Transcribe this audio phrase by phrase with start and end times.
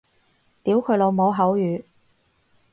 [0.63, 1.83] 屌佢老母口語